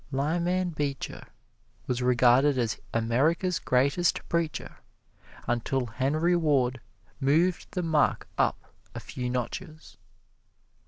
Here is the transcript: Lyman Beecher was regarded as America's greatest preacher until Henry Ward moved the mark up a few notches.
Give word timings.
Lyman 0.11 0.71
Beecher 0.71 1.27
was 1.85 2.01
regarded 2.01 2.57
as 2.57 2.81
America's 2.91 3.59
greatest 3.59 4.27
preacher 4.29 4.77
until 5.45 5.85
Henry 5.85 6.35
Ward 6.35 6.81
moved 7.19 7.67
the 7.69 7.83
mark 7.83 8.27
up 8.35 8.73
a 8.95 8.99
few 8.99 9.29
notches. 9.29 9.97